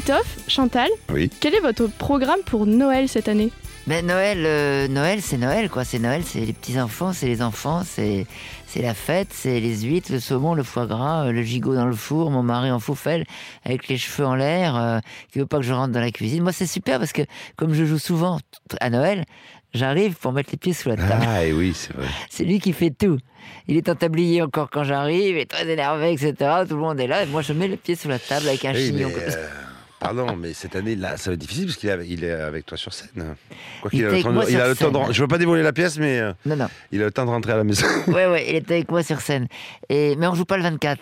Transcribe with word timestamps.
Titoff, 0.00 0.38
Chantal, 0.48 0.88
Oui. 1.12 1.28
quel 1.40 1.54
est 1.54 1.60
votre 1.60 1.86
programme 1.86 2.40
pour 2.46 2.64
Noël 2.64 3.06
cette 3.06 3.28
année? 3.28 3.50
Mais 3.86 4.00
Noël, 4.00 4.38
euh, 4.46 4.88
Noël, 4.88 5.20
c'est 5.20 5.36
Noël, 5.36 5.68
quoi. 5.68 5.84
C'est 5.84 5.98
Noël, 5.98 6.22
c'est 6.24 6.40
les 6.40 6.54
petits 6.54 6.80
enfants, 6.80 7.12
c'est 7.12 7.26
les 7.26 7.42
enfants, 7.42 7.82
c'est 7.84 8.26
c'est 8.66 8.80
la 8.80 8.94
fête, 8.94 9.28
c'est 9.30 9.60
les 9.60 9.80
huîtres, 9.82 10.10
le 10.10 10.18
saumon, 10.20 10.54
le 10.54 10.62
foie 10.62 10.86
gras, 10.86 11.26
euh, 11.26 11.32
le 11.32 11.42
gigot 11.42 11.74
dans 11.74 11.84
le 11.84 11.94
four, 11.94 12.30
mon 12.30 12.42
mari 12.42 12.70
en 12.70 12.78
foufelle 12.80 13.26
avec 13.66 13.88
les 13.88 13.98
cheveux 13.98 14.24
en 14.26 14.36
l'air, 14.36 14.74
euh, 14.74 14.98
qui 15.32 15.38
veut 15.38 15.44
pas 15.46 15.58
que 15.58 15.64
je 15.64 15.72
rentre 15.74 15.92
dans 15.92 16.00
la 16.00 16.10
cuisine. 16.12 16.42
Moi, 16.42 16.52
c'est 16.52 16.66
super 16.66 16.98
parce 16.98 17.12
que 17.12 17.22
comme 17.56 17.74
je 17.74 17.84
joue 17.84 17.98
souvent 17.98 18.38
à 18.80 18.88
Noël, 18.88 19.24
j'arrive 19.74 20.14
pour 20.14 20.32
mettre 20.32 20.48
les 20.52 20.56
pieds 20.58 20.72
sous 20.72 20.88
la 20.88 20.96
table. 20.96 21.26
Ah, 21.28 21.44
et 21.44 21.52
oui, 21.52 21.72
c'est 21.74 21.92
vrai. 21.94 22.06
C'est 22.30 22.44
lui 22.44 22.58
qui 22.58 22.72
fait 22.72 22.90
tout. 22.90 23.18
Il 23.68 23.76
est 23.76 23.88
en 23.90 23.96
tablier 23.96 24.40
encore 24.40 24.70
quand 24.70 24.84
j'arrive, 24.84 25.36
il 25.36 25.38
est 25.38 25.50
très 25.50 25.68
énervé, 25.68 26.12
etc. 26.12 26.34
Tout 26.66 26.76
le 26.76 26.80
monde 26.80 26.98
est 27.00 27.06
là, 27.06 27.22
et 27.24 27.26
moi 27.26 27.42
je 27.42 27.52
mets 27.52 27.68
les 27.68 27.76
pieds 27.76 27.96
sous 27.96 28.08
la 28.08 28.18
table 28.18 28.48
avec 28.48 28.64
un 28.64 28.72
Oui, 28.72 28.86
chignon. 28.86 29.08
mais, 29.08 29.14
comme 29.24 29.30
ça. 29.32 29.38
Pardon, 30.00 30.34
mais 30.34 30.52
cette 30.54 30.74
année, 30.74 30.96
là, 30.96 31.16
ça 31.16 31.30
va 31.30 31.34
être 31.34 31.40
difficile 31.40 31.66
parce 31.66 31.76
qu'il 31.76 31.88
est, 31.88 31.92
avec- 31.92 32.08
il 32.10 32.24
est 32.24 32.32
avec 32.32 32.66
toi 32.66 32.76
sur 32.76 32.92
scène. 32.92 33.36
Quoi 33.80 33.90
Il 33.92 33.98
qu'il 33.98 34.04
a 34.06 34.08
était 34.08 34.16
le 34.16 34.22
temps 34.24 34.32
de- 34.32 34.50
il 34.50 34.60
a 34.60 34.68
le 34.68 34.74
temps 34.74 34.90
de 35.08 35.12
Je 35.12 35.22
veux 35.22 35.28
pas 35.28 35.38
dévoiler 35.38 35.62
la 35.62 35.72
pièce, 35.72 35.96
mais 35.98 36.18
euh, 36.18 36.32
Non, 36.44 36.56
non. 36.56 36.66
il 36.90 37.00
a 37.00 37.04
le 37.04 37.10
temps 37.12 37.24
de 37.24 37.30
rentrer 37.30 37.52
à 37.52 37.56
la 37.56 37.64
maison. 37.64 37.86
Ouais, 38.08 38.26
ouais, 38.26 38.46
il 38.48 38.56
était 38.56 38.74
avec 38.74 38.90
moi 38.90 39.02
sur 39.04 39.20
scène. 39.20 39.46
Et, 39.88 40.16
mais 40.16 40.26
on 40.26 40.34
joue 40.34 40.44
pas 40.44 40.56
le 40.56 40.62
24. 40.64 41.00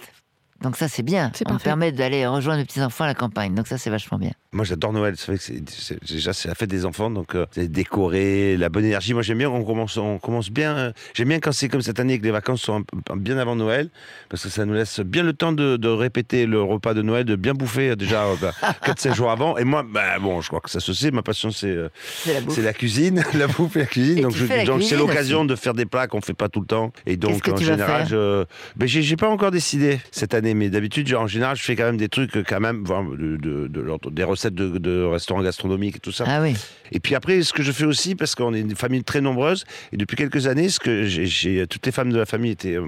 Donc 0.63 0.77
ça, 0.77 0.89
c'est 0.89 1.05
bien. 1.05 1.31
C'est 1.35 1.47
on 1.47 1.51
me 1.51 1.55
parfait. 1.55 1.65
permet 1.69 1.93
d'aller 1.93 2.27
rejoindre 2.27 2.59
mes 2.59 2.65
petits-enfants 2.65 3.05
à 3.05 3.07
la 3.07 3.15
campagne. 3.15 3.55
Donc 3.55 3.69
ça, 3.69 3.79
c'est 3.79 3.91
vachement 3.91 4.19
bien. 4.19 4.33
Moi, 4.51 4.65
j'adore 4.65 4.93
Noël. 4.93 5.15
C'est 5.17 5.27
vrai 5.27 5.37
que 5.37 5.43
c'est, 5.45 5.63
c'est- 5.71 6.05
déjà 6.13 6.33
c'est 6.33 6.49
la 6.49 6.55
fête 6.57 6.71
des 6.71 6.85
enfants, 6.85 7.11
donc 7.11 7.35
euh, 7.35 7.47
c'est 7.53 7.71
décoré, 7.71 8.57
la 8.57 8.69
bonne 8.69 8.85
énergie. 8.85 9.13
Moi, 9.15 9.23
j'aime 9.23 9.39
bien 9.39 9.51
qu'on 9.51 9.63
commence, 9.65 9.97
on 9.99 10.19
commence 10.19 10.51
bien. 10.51 10.77
euh, 10.77 10.93
j'aime 11.15 11.29
bien 11.29 11.39
quand 11.39 11.53
c'est 11.53 11.69
comme 11.69 11.83
cette 11.83 12.01
année 12.01 12.19
que 12.19 12.25
les 12.25 12.31
vacances 12.31 12.63
sont 12.63 12.83
un 13.11 13.17
bien 13.17 13.39
avant 13.39 13.55
Noël, 13.57 13.89
parce 14.31 14.43
que 14.43 14.49
ça 14.49 14.65
nous 14.65 14.75
laisse 14.75 15.01
bien 15.01 15.23
le 15.23 15.33
temps 15.33 15.53
de, 15.53 15.77
de 15.77 15.89
répéter 15.89 16.47
le 16.47 16.61
repas 16.63 16.95
de 16.95 17.03
Noël, 17.03 17.25
de 17.25 17.37
bien 17.37 17.53
bouffer 17.55 17.91
euh, 17.91 17.97
déjà 17.97 18.25
4-5 18.85 19.15
jours 19.15 19.31
avant. 19.31 19.57
Et 19.59 19.65
moi, 19.65 19.85
bah, 19.89 20.19
bon, 20.19 20.41
je 20.41 20.49
crois 20.49 20.61
que 20.61 20.71
ça 20.71 20.81
se 20.81 20.93
sait. 20.93 21.11
Ma 21.11 21.23
passion, 21.23 21.51
c'est 21.51 21.67
euh, 21.69 21.89
C'est 22.25 22.41
la 22.63 22.63
la 22.69 22.73
cuisine, 22.73 23.23
la 23.35 23.47
bouffe 23.47 23.77
et 23.77 23.81
la 23.81 23.87
cuisine. 23.87 24.19
Et 24.19 24.23
donc, 24.23 24.33
tu 24.33 24.39
je- 24.39 24.47
fais 24.47 24.57
la 24.59 24.65
donc 24.65 24.83
c'est 24.83 24.97
l'occasion 24.97 25.41
aussi. 25.41 25.49
de 25.49 25.55
faire 25.57 25.75
des 25.75 25.87
plats 25.87 26.07
qu'on 26.09 26.21
fait 26.21 26.35
pas 26.35 26.49
tout 26.49 26.61
le 26.61 26.67
temps. 26.67 26.93
Et 27.07 27.17
donc, 27.17 27.43
que 27.43 27.51
en 27.51 27.55
tu 27.55 27.65
vas 27.65 27.73
général, 27.73 28.07
faire? 28.07 28.09
je, 28.09 28.45
ben, 28.77 28.89
j'ai, 28.89 29.03
j'ai 29.03 29.17
pas 29.17 29.29
encore 29.29 29.51
décidé 29.51 30.01
cette 30.11 30.35
année, 30.35 30.48
mais 30.55 30.69
d'habitude, 30.71 31.13
en 31.15 31.27
général, 31.27 31.57
je 31.57 31.63
fais 31.63 31.77
quand 31.77 31.85
même 31.85 31.97
des 31.97 32.09
trucs 32.09 32.37
euh, 32.37 32.45
quand 32.47 32.61
même, 32.61 32.83
voilà, 32.85 33.05
de, 33.17 33.37
de- 33.37 33.67
de 33.69 33.81
l'ordre- 33.81 34.11
des 34.11 34.25
recettes 34.25 34.55
de, 34.55 35.05
restaurants 35.05 35.43
gastronomiques 35.43 35.97
et 35.97 36.01
tout 36.01 36.13
ça. 36.13 36.25
Ah 36.27 36.41
oui. 36.43 36.55
Et 36.93 37.01
puis 37.01 37.15
après, 37.15 37.43
ce 37.43 37.53
que 37.53 37.63
je 37.63 37.73
fais 37.73 37.85
aussi, 37.85 38.15
parce 38.15 38.35
qu'on 38.35 38.55
est 38.55 38.61
une 38.61 38.75
famille 38.77 39.05
très 39.05 39.21
nombreuse, 39.21 39.65
et 39.93 39.97
depuis 39.97 40.17
quelques 40.17 40.47
années, 40.47 40.69
ce 40.69 40.81
que 40.81 41.05
j'ai, 41.05 41.67
toutes 41.67 41.85
les 41.87 41.93
femmes 41.93 42.13
de 42.13 42.19
la 42.19 42.27
famille 42.27 42.51
étaient, 42.53 42.77
euh, 42.77 42.85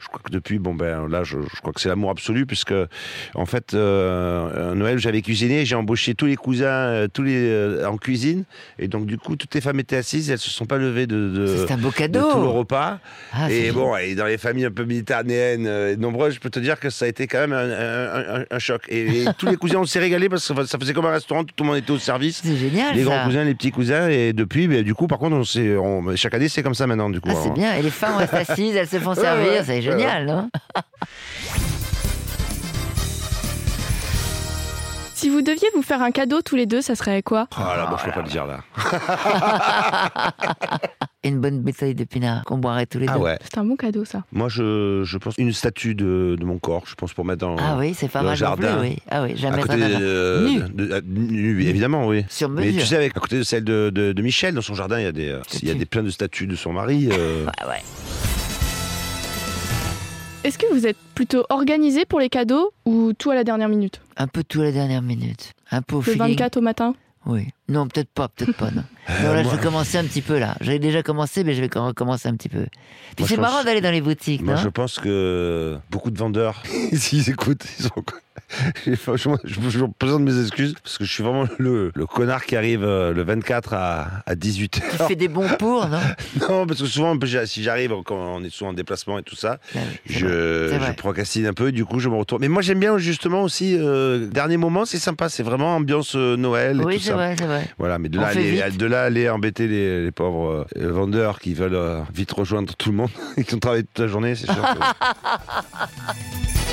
je 0.00 0.06
crois 0.08 0.20
que 0.22 0.30
depuis, 0.30 0.58
bon 0.58 0.74
ben 0.74 1.08
là, 1.08 1.24
je, 1.24 1.38
je 1.54 1.60
crois 1.60 1.72
que 1.72 1.80
c'est 1.80 1.88
l'amour 1.88 2.10
absolu, 2.10 2.46
puisque 2.46 2.74
en 3.34 3.46
fait, 3.46 3.74
euh, 3.74 4.72
à 4.72 4.74
Noël, 4.74 4.98
j'avais 4.98 5.22
cuisiné, 5.22 5.64
j'ai 5.64 5.74
embauché 5.74 6.14
tous 6.14 6.26
les 6.26 6.36
cousins, 6.36 7.06
tous 7.12 7.22
les 7.22 7.36
euh, 7.48 7.86
en 7.88 7.96
cuisine, 7.96 8.44
et 8.78 8.88
donc 8.88 9.06
du 9.06 9.18
coup, 9.18 9.36
toutes 9.36 9.54
les 9.54 9.60
femmes 9.60 9.80
étaient 9.80 9.96
assises, 9.96 10.30
elles 10.30 10.38
se 10.38 10.50
sont 10.50 10.66
pas 10.66 10.76
levées 10.78 11.06
de, 11.06 11.66
un 11.70 11.76
beau 11.78 11.90
de 11.90 11.94
cadeau. 11.94 12.32
tout 12.32 12.40
le 12.40 12.48
repas. 12.48 12.98
Ah, 13.32 13.50
et 13.50 13.70
bon, 13.72 13.96
et 13.96 14.14
dans 14.14 14.26
les 14.26 14.38
familles 14.38 14.66
un 14.66 14.70
peu 14.70 14.84
méditerranéennes 14.84 15.66
euh, 15.66 15.96
nombreuses, 15.96 16.34
je 16.34 16.40
peux 16.40 16.50
te 16.50 16.58
dire 16.60 16.78
que 16.78 16.90
ça 16.98 17.04
a 17.04 17.08
été 17.08 17.26
quand 17.26 17.38
même 17.38 17.52
un, 17.52 17.70
un- 17.70 18.40
un- 18.40 18.44
un 18.50 18.58
choc. 18.58 18.82
Et, 18.88 19.22
et 19.22 19.24
tous 19.38 19.46
les 19.46 19.56
cousins, 19.56 19.78
on 19.78 19.84
s'est 19.86 19.98
régalé 20.00 20.28
parce 20.28 20.46
que 20.52 20.66
ça 20.66 20.78
faisait 20.78 20.92
comme 20.92 21.06
un 21.06 21.10
restaurant, 21.12 21.44
tout 21.44 21.52
le 21.60 21.64
monde 21.64 21.76
était 21.76 21.90
au 21.92 21.98
service. 21.98 22.40
C'est 22.44 22.56
génial 22.56 22.94
Les 22.94 23.04
ça. 23.04 23.10
grands 23.10 23.24
cousins, 23.26 23.44
les 23.44 23.54
petits 23.54 23.70
cousins, 23.70 24.08
et 24.08 24.32
depuis, 24.32 24.66
ben, 24.68 24.82
du 24.82 24.94
coup, 24.94 25.06
par 25.06 25.18
contre, 25.18 25.36
on 25.36 25.44
s'est- 25.44 25.76
on- 25.76 26.14
chaque 26.16 26.34
année, 26.34 26.48
c'est 26.48 26.62
comme 26.62 26.74
ça 26.74 26.86
maintenant, 26.86 27.10
du 27.10 27.20
coup. 27.20 27.28
Ah, 27.30 27.34
c'est 27.36 27.42
Alors, 27.44 27.54
bien. 27.54 27.74
Et 27.76 27.82
les 27.82 27.90
femmes 27.90 28.16
restent 28.16 28.34
assises, 28.34 28.74
elles 28.76 28.88
se 28.88 28.98
font 28.98 29.14
servir. 29.14 29.62
c'est 29.64 29.80
génial, 29.82 30.26
non 30.26 30.48
Si 35.18 35.28
vous 35.30 35.42
deviez 35.42 35.66
vous 35.74 35.82
faire 35.82 36.00
un 36.00 36.12
cadeau 36.12 36.42
tous 36.42 36.54
les 36.54 36.66
deux, 36.66 36.80
ça 36.80 36.94
serait 36.94 37.24
quoi? 37.24 37.48
Ah 37.56 37.74
là, 37.76 37.86
bon, 37.90 37.96
je 37.98 38.04
peux 38.04 38.12
pas 38.12 38.22
le 38.22 38.28
dire 38.28 38.46
là. 38.46 38.60
Une 41.24 41.40
bonne 41.40 41.58
bouteille 41.58 41.96
de 41.96 42.04
pinard 42.04 42.44
qu'on 42.44 42.58
boirait 42.58 42.86
tous 42.86 43.00
les 43.00 43.06
Ah 43.08 43.14
deux. 43.14 43.18
ouais. 43.24 43.36
C'est 43.42 43.58
un 43.58 43.64
bon 43.64 43.74
cadeau 43.74 44.04
ça. 44.04 44.22
Moi, 44.30 44.48
je, 44.48 45.02
je 45.04 45.18
pense 45.18 45.34
une 45.36 45.52
statue 45.52 45.96
de, 45.96 46.36
de 46.38 46.44
mon 46.44 46.58
corps, 46.60 46.84
je 46.86 46.94
pense 46.94 47.12
pour 47.14 47.24
mettre 47.24 47.40
dans. 47.40 47.56
Ah 47.58 47.74
oui, 47.76 47.94
c'est 47.98 48.06
pas 48.06 48.20
Dans 48.22 48.30
le 48.32 48.38
mal 48.38 48.48
non 48.50 48.54
plus, 48.56 48.62
jardin. 48.64 48.80
oui. 48.80 48.96
Ah 49.10 49.22
oui, 49.24 49.32
À 49.32 49.34
jamais 49.34 49.60
côté 49.62 49.80
ça. 49.80 49.88
de, 49.98 50.46
Nu. 50.48 50.60
de- 50.60 50.66
de- 51.00 51.02
nu, 51.04 51.64
évidemment, 51.64 52.06
oui. 52.06 52.24
Sur 52.28 52.48
Mais 52.48 52.66
mesure. 52.66 52.82
tu 52.82 52.86
sais, 52.86 52.94
avec, 52.96 53.16
à 53.16 53.20
côté 53.20 53.38
de 53.38 53.42
celle 53.42 53.64
de, 53.64 53.90
de, 53.92 54.12
de 54.12 54.22
Michel, 54.22 54.54
dans 54.54 54.62
son 54.62 54.74
jardin, 54.74 55.00
il 55.00 55.02
y 55.02 55.06
a 55.08 55.12
des, 55.12 55.30
euh, 55.30 55.40
il 55.60 55.66
y 55.66 55.72
a 55.72 55.74
des 55.74 55.84
plein 55.86 56.04
de 56.04 56.10
statues 56.10 56.46
de 56.46 56.54
son 56.54 56.72
mari. 56.72 57.08
euh, 57.10 57.44
Ouais, 57.64 57.68
ouais. 57.70 57.82
Est-ce 60.48 60.56
que 60.56 60.72
vous 60.72 60.86
êtes 60.86 60.96
plutôt 61.14 61.44
organisé 61.50 62.06
pour 62.06 62.20
les 62.20 62.30
cadeaux 62.30 62.72
ou 62.86 63.12
tout 63.12 63.30
à 63.30 63.34
la 63.34 63.44
dernière 63.44 63.68
minute? 63.68 64.00
Un 64.16 64.28
peu 64.28 64.42
tout 64.42 64.62
à 64.62 64.64
la 64.64 64.72
dernière 64.72 65.02
minute. 65.02 65.52
Un 65.70 65.82
peu 65.82 65.96
au 65.96 65.98
Le 65.98 66.04
feeling. 66.04 66.20
24 66.20 66.56
au 66.56 66.60
matin? 66.62 66.94
Oui. 67.26 67.48
Non, 67.68 67.86
peut-être 67.86 68.08
pas, 68.08 68.28
peut-être 68.28 68.56
pas, 68.56 68.70
non. 68.70 68.82
Euh, 69.10 69.22
non, 69.24 69.32
là, 69.34 69.42
moi- 69.42 69.52
je 69.52 69.56
vais 69.56 69.62
commencer 69.62 69.96
un 69.98 70.04
petit 70.04 70.22
peu, 70.22 70.38
là. 70.38 70.54
J'avais 70.62 70.78
déjà 70.78 71.02
commencé, 71.02 71.44
mais 71.44 71.54
je 71.54 71.60
vais 71.62 71.68
recommencer 71.74 72.28
un 72.28 72.34
petit 72.34 72.48
peu. 72.48 72.66
Puis 73.16 73.26
c'est 73.26 73.36
marrant 73.36 73.56
pense- 73.56 73.64
d'aller 73.66 73.80
dans 73.82 73.90
les 73.90 74.00
boutiques, 74.02 74.40
Moi, 74.42 74.54
non 74.54 74.60
je 74.60 74.68
pense 74.68 74.98
que 74.98 75.78
beaucoup 75.90 76.10
de 76.10 76.18
vendeurs, 76.18 76.62
s'ils 76.94 77.28
écoutent, 77.28 77.64
ils 77.78 77.86
ont. 77.86 78.04
Franchement, 78.96 79.36
je 79.44 79.58
je 79.68 79.84
présente 79.98 80.22
mes 80.22 80.40
excuses 80.40 80.74
parce 80.82 80.98
que 80.98 81.04
je 81.04 81.12
suis 81.12 81.22
vraiment 81.22 81.46
le, 81.58 81.92
le 81.94 82.06
connard 82.06 82.44
qui 82.46 82.56
arrive 82.56 82.82
euh, 82.82 83.12
le 83.12 83.22
24 83.22 83.74
à, 83.74 84.08
à 84.26 84.34
18h. 84.34 84.68
Tu 84.70 84.80
fais 85.08 85.16
des 85.16 85.28
bons 85.28 85.48
pour, 85.58 85.86
non 85.86 85.98
Non, 86.48 86.66
parce 86.66 86.80
que 86.80 86.86
souvent, 86.86 87.16
si 87.44 87.62
j'arrive, 87.62 87.92
quand 88.04 88.16
on 88.16 88.42
est 88.44 88.50
souvent 88.50 88.70
en 88.70 88.74
déplacement 88.74 89.18
et 89.18 89.22
tout 89.22 89.36
ça, 89.36 89.58
Ah 89.74 89.78
vrai, 89.78 89.86
je, 90.06 90.92
procrastine 90.92 91.46
un 91.46 91.52
peu, 91.52 91.72
du 91.72 91.84
coup, 91.84 92.00
je 92.00 92.08
me 92.08 92.16
retourne. 92.16 92.40
Mais 92.40 92.48
moi, 92.48 92.62
j'aime 92.62 92.80
bien 92.80 92.96
justement 92.98 93.42
aussi, 93.42 93.76
euh, 93.78 94.26
dernier 94.26 94.56
moment, 94.56 94.84
c'est 94.84 94.98
sympa, 94.98 95.28
c'est 95.28 95.42
vraiment 95.42 95.76
ambiance 95.76 96.14
euh, 96.16 96.36
Noël 96.36 96.80
et 96.80 96.84
Oui, 96.84 97.00
c'est 97.00 97.12
vrai, 97.12 97.34
c'est 97.38 97.46
vrai. 97.46 97.68
Voilà, 97.78 97.98
mais 97.98 98.08
de 98.08 98.18
là, 98.18 98.28
fait 98.28 98.60
aller, 98.62 98.76
de 98.76 98.86
là 98.86 99.02
aller 99.02 99.28
embêter 99.28 99.68
les, 99.68 100.04
les 100.04 100.12
pauvres 100.12 100.66
euh, 100.76 100.92
vendeurs 100.92 101.38
qui 101.38 101.54
veulent 101.54 101.74
euh, 101.74 102.00
vite 102.14 102.32
rejoindre 102.32 102.74
tout 102.76 102.90
le 102.90 102.96
monde 102.96 103.10
et 103.36 103.44
qui 103.44 103.54
ont 103.54 103.58
travaillé 103.58 103.84
toute 103.84 103.98
la 103.98 104.08
journée, 104.08 104.34
c'est 104.34 104.46
sûr. 104.46 104.62
que- 104.62 106.67